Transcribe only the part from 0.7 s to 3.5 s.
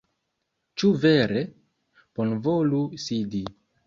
Ĉu vere? Bonvolu sidi